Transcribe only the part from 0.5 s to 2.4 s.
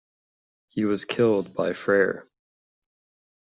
He was killed by Freyr.